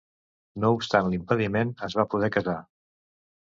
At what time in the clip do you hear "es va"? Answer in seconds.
1.89-2.07